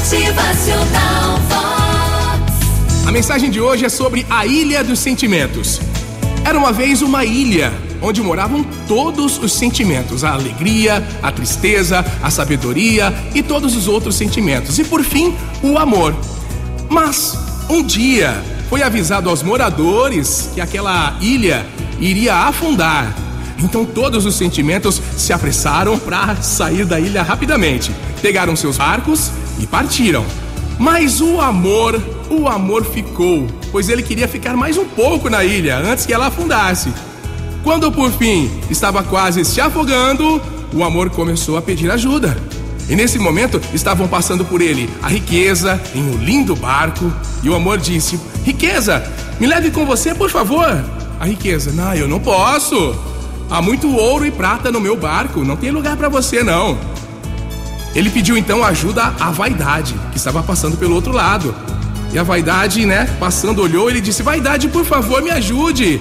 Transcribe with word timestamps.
Motivacional 0.00 1.36
Vox. 1.46 3.06
A 3.06 3.12
mensagem 3.12 3.50
de 3.50 3.60
hoje 3.60 3.84
é 3.84 3.88
sobre 3.90 4.24
a 4.30 4.46
Ilha 4.46 4.82
dos 4.82 4.98
Sentimentos. 4.98 5.78
Era 6.42 6.58
uma 6.58 6.72
vez 6.72 7.02
uma 7.02 7.22
ilha 7.22 7.70
onde 8.00 8.22
moravam 8.22 8.64
todos 8.88 9.36
os 9.36 9.52
sentimentos: 9.52 10.24
a 10.24 10.32
alegria, 10.32 11.06
a 11.22 11.30
tristeza, 11.30 12.02
a 12.22 12.30
sabedoria 12.30 13.14
e 13.34 13.42
todos 13.42 13.76
os 13.76 13.88
outros 13.88 14.14
sentimentos. 14.14 14.78
E 14.78 14.84
por 14.84 15.04
fim, 15.04 15.34
o 15.62 15.76
amor. 15.76 16.16
Mas 16.88 17.38
um 17.68 17.82
dia 17.82 18.42
foi 18.70 18.82
avisado 18.82 19.28
aos 19.28 19.42
moradores 19.42 20.48
que 20.54 20.62
aquela 20.62 21.14
ilha 21.20 21.66
iria 22.00 22.36
afundar. 22.36 23.14
Então 23.58 23.84
todos 23.84 24.24
os 24.24 24.34
sentimentos 24.34 25.00
se 25.18 25.30
apressaram 25.34 25.98
para 25.98 26.36
sair 26.36 26.86
da 26.86 26.98
ilha 26.98 27.22
rapidamente. 27.22 27.92
Pegaram 28.22 28.56
seus 28.56 28.78
barcos 28.78 29.30
e 29.60 29.66
partiram. 29.66 30.24
Mas 30.78 31.20
o 31.20 31.40
amor, 31.40 32.00
o 32.30 32.48
amor 32.48 32.84
ficou, 32.84 33.46
pois 33.70 33.88
ele 33.88 34.02
queria 34.02 34.26
ficar 34.26 34.56
mais 34.56 34.78
um 34.78 34.86
pouco 34.86 35.28
na 35.28 35.44
ilha 35.44 35.76
antes 35.76 36.06
que 36.06 36.12
ela 36.12 36.28
afundasse. 36.28 36.92
Quando 37.62 37.92
por 37.92 38.10
fim 38.12 38.50
estava 38.70 39.02
quase 39.02 39.44
se 39.44 39.60
afogando, 39.60 40.40
o 40.72 40.82
amor 40.82 41.10
começou 41.10 41.58
a 41.58 41.62
pedir 41.62 41.90
ajuda. 41.90 42.36
E 42.88 42.96
nesse 42.96 43.18
momento 43.18 43.60
estavam 43.72 44.08
passando 44.08 44.44
por 44.44 44.60
ele 44.60 44.88
a 45.02 45.08
riqueza 45.08 45.80
em 45.94 46.02
um 46.02 46.16
lindo 46.16 46.56
barco. 46.56 47.12
E 47.42 47.48
o 47.48 47.54
amor 47.54 47.78
disse: 47.78 48.18
Riqueza, 48.44 49.04
me 49.38 49.46
leve 49.46 49.70
com 49.70 49.86
você, 49.86 50.14
por 50.14 50.30
favor. 50.30 50.84
A 51.20 51.26
riqueza: 51.26 51.70
Não, 51.70 51.94
eu 51.94 52.08
não 52.08 52.18
posso. 52.18 52.96
Há 53.50 53.60
muito 53.60 53.94
ouro 53.94 54.26
e 54.26 54.30
prata 54.30 54.72
no 54.72 54.80
meu 54.80 54.96
barco, 54.96 55.44
não 55.44 55.56
tem 55.56 55.70
lugar 55.70 55.96
para 55.96 56.08
você 56.08 56.42
não. 56.42 56.78
Ele 57.94 58.10
pediu 58.10 58.36
então 58.36 58.62
ajuda 58.62 59.14
à 59.18 59.30
vaidade, 59.30 59.94
que 60.12 60.16
estava 60.16 60.42
passando 60.42 60.76
pelo 60.76 60.94
outro 60.94 61.12
lado. 61.12 61.54
E 62.12 62.18
a 62.18 62.22
vaidade, 62.22 62.86
né, 62.86 63.08
passando, 63.18 63.62
olhou, 63.62 63.88
ele 63.88 64.00
disse: 64.00 64.22
Vaidade, 64.22 64.68
por 64.68 64.84
favor, 64.84 65.22
me 65.22 65.30
ajude. 65.30 66.00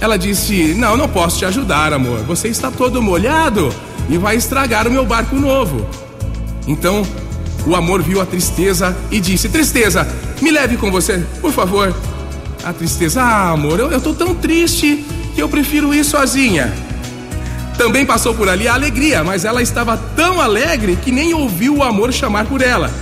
Ela 0.00 0.16
disse: 0.16 0.74
Não, 0.74 0.96
não 0.96 1.08
posso 1.08 1.38
te 1.38 1.44
ajudar, 1.44 1.92
amor. 1.92 2.20
Você 2.24 2.48
está 2.48 2.70
todo 2.70 3.02
molhado 3.02 3.72
e 4.08 4.18
vai 4.18 4.36
estragar 4.36 4.88
o 4.88 4.90
meu 4.90 5.04
barco 5.06 5.36
novo. 5.36 5.86
Então 6.66 7.04
o 7.66 7.76
amor 7.76 8.02
viu 8.02 8.20
a 8.20 8.26
tristeza 8.26 8.96
e 9.10 9.20
disse: 9.20 9.48
Tristeza, 9.48 10.06
me 10.40 10.50
leve 10.50 10.76
com 10.76 10.90
você, 10.90 11.24
por 11.40 11.52
favor. 11.52 11.94
A 12.64 12.72
tristeza: 12.72 13.22
Ah, 13.22 13.50
amor, 13.50 13.78
eu, 13.78 13.90
eu 13.90 14.00
tô 14.00 14.14
tão 14.14 14.34
triste 14.34 15.04
que 15.34 15.40
eu 15.40 15.48
prefiro 15.48 15.94
ir 15.94 16.04
sozinha. 16.04 16.72
Também 17.80 18.04
passou 18.04 18.34
por 18.34 18.46
ali 18.46 18.68
a 18.68 18.74
alegria, 18.74 19.24
mas 19.24 19.46
ela 19.46 19.62
estava 19.62 19.96
tão 19.96 20.38
alegre 20.38 20.96
que 20.96 21.10
nem 21.10 21.32
ouviu 21.32 21.78
o 21.78 21.82
amor 21.82 22.12
chamar 22.12 22.44
por 22.44 22.60
ela. 22.60 22.92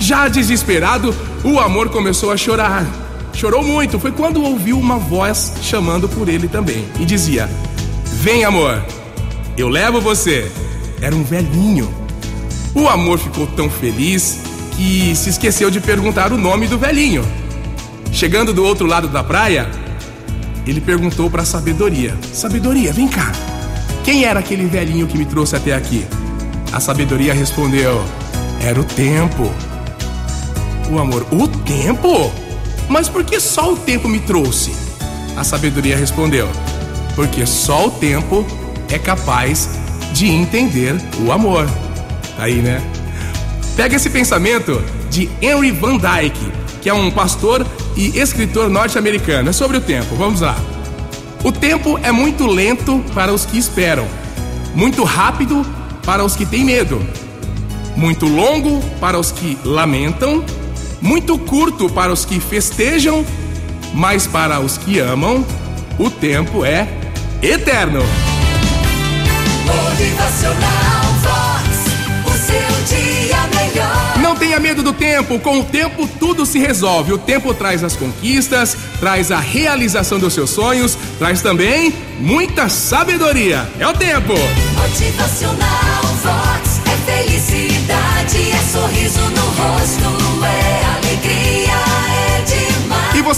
Já 0.00 0.26
desesperado, 0.26 1.14
o 1.44 1.60
amor 1.60 1.90
começou 1.90 2.32
a 2.32 2.36
chorar. 2.36 2.84
Chorou 3.32 3.62
muito, 3.62 4.00
foi 4.00 4.10
quando 4.10 4.42
ouviu 4.42 4.76
uma 4.76 4.98
voz 4.98 5.52
chamando 5.62 6.08
por 6.08 6.28
ele 6.28 6.48
também 6.48 6.84
e 6.98 7.04
dizia: 7.04 7.48
Vem, 8.14 8.44
amor, 8.44 8.84
eu 9.56 9.68
levo 9.68 10.00
você. 10.00 10.50
Era 11.00 11.14
um 11.14 11.22
velhinho. 11.22 11.88
O 12.74 12.88
amor 12.88 13.16
ficou 13.16 13.46
tão 13.46 13.70
feliz 13.70 14.40
que 14.76 15.14
se 15.14 15.30
esqueceu 15.30 15.70
de 15.70 15.80
perguntar 15.80 16.32
o 16.32 16.36
nome 16.36 16.66
do 16.66 16.76
velhinho. 16.76 17.24
Chegando 18.10 18.52
do 18.52 18.64
outro 18.64 18.88
lado 18.88 19.06
da 19.06 19.22
praia, 19.22 19.70
ele 20.66 20.80
perguntou 20.80 21.30
para 21.30 21.42
a 21.42 21.46
sabedoria: 21.46 22.18
Sabedoria, 22.32 22.92
vem 22.92 23.06
cá. 23.06 23.30
Quem 24.04 24.24
era 24.24 24.40
aquele 24.40 24.66
velhinho 24.66 25.06
que 25.06 25.18
me 25.18 25.24
trouxe 25.24 25.56
até 25.56 25.74
aqui? 25.74 26.06
A 26.72 26.80
sabedoria 26.80 27.34
respondeu: 27.34 28.02
Era 28.60 28.80
o 28.80 28.84
tempo. 28.84 29.50
O 30.90 30.98
amor, 30.98 31.26
o 31.30 31.46
tempo? 31.46 32.32
Mas 32.88 33.08
por 33.08 33.24
que 33.24 33.38
só 33.38 33.72
o 33.72 33.76
tempo 33.76 34.08
me 34.08 34.18
trouxe? 34.20 34.72
A 35.36 35.44
sabedoria 35.44 35.96
respondeu: 35.96 36.48
Porque 37.14 37.46
só 37.46 37.86
o 37.86 37.90
tempo 37.90 38.46
é 38.88 38.98
capaz 38.98 39.68
de 40.12 40.28
entender 40.28 40.94
o 41.24 41.30
amor. 41.30 41.68
Tá 42.36 42.44
aí, 42.44 42.56
né? 42.56 42.82
Pega 43.76 43.96
esse 43.96 44.10
pensamento 44.10 44.82
de 45.10 45.30
Henry 45.40 45.70
Van 45.70 45.96
Dyke, 45.96 46.52
que 46.80 46.88
é 46.88 46.94
um 46.94 47.10
pastor 47.10 47.66
e 47.96 48.18
escritor 48.18 48.68
norte-americano. 48.68 49.50
É 49.50 49.52
sobre 49.52 49.76
o 49.76 49.80
tempo. 49.80 50.14
Vamos 50.16 50.40
lá. 50.40 50.56
O 51.42 51.50
tempo 51.50 51.98
é 52.02 52.12
muito 52.12 52.46
lento 52.46 53.02
para 53.14 53.32
os 53.32 53.46
que 53.46 53.56
esperam, 53.56 54.06
muito 54.74 55.04
rápido 55.04 55.64
para 56.04 56.22
os 56.22 56.36
que 56.36 56.44
têm 56.44 56.64
medo, 56.64 57.00
muito 57.96 58.26
longo 58.26 58.82
para 59.00 59.18
os 59.18 59.32
que 59.32 59.56
lamentam, 59.64 60.44
muito 61.00 61.38
curto 61.38 61.88
para 61.88 62.12
os 62.12 62.26
que 62.26 62.38
festejam, 62.38 63.24
mas 63.94 64.26
para 64.26 64.60
os 64.60 64.76
que 64.76 64.98
amam, 64.98 65.44
o 65.98 66.10
tempo 66.10 66.64
é 66.64 66.86
eterno. 67.42 68.02
Motivacional 69.64 70.49
tempo, 75.20 75.38
com 75.38 75.60
o 75.60 75.64
tempo 75.64 76.08
tudo 76.18 76.46
se 76.46 76.58
resolve. 76.58 77.12
O 77.12 77.18
tempo 77.18 77.52
traz 77.52 77.84
as 77.84 77.94
conquistas, 77.94 78.76
traz 78.98 79.30
a 79.30 79.38
realização 79.38 80.18
dos 80.18 80.32
seus 80.32 80.50
sonhos, 80.50 80.96
traz 81.18 81.42
também 81.42 81.92
muita 82.18 82.68
sabedoria. 82.68 83.68
É 83.78 83.86
o 83.86 83.92
tempo! 83.92 84.32
Motivacional 84.76 86.02
Vox. 86.22 86.80
É 86.86 87.12
felicidade, 87.12 88.50
é 88.50 88.62
sorriso 88.72 89.20
no 89.20 89.42
rosto, 89.42 90.09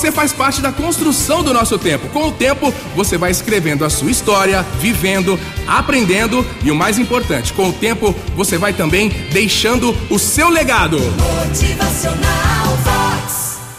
você 0.02 0.10
faz 0.10 0.32
parte 0.32 0.60
da 0.60 0.72
construção 0.72 1.44
do 1.44 1.54
nosso 1.54 1.78
tempo. 1.78 2.08
Com 2.08 2.26
o 2.26 2.32
tempo, 2.32 2.74
você 2.96 3.16
vai 3.16 3.30
escrevendo 3.30 3.84
a 3.84 3.90
sua 3.90 4.10
história, 4.10 4.66
vivendo, 4.80 5.38
aprendendo 5.64 6.44
e 6.64 6.72
o 6.72 6.74
mais 6.74 6.98
importante, 6.98 7.52
com 7.52 7.68
o 7.68 7.72
tempo, 7.72 8.12
você 8.34 8.58
vai 8.58 8.72
também 8.72 9.10
deixando 9.30 9.96
o 10.10 10.18
seu 10.18 10.48
legado. 10.48 10.98
Motivacional 10.98 12.61